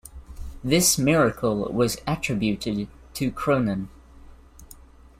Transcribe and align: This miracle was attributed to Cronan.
This 0.63 0.97
miracle 0.97 1.65
was 1.71 1.99
attributed 2.07 2.87
to 3.13 3.29
Cronan. 3.31 3.89